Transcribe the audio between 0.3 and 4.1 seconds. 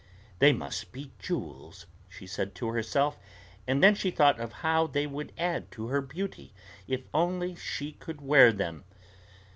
"They must be jewels," she said to herself; and then she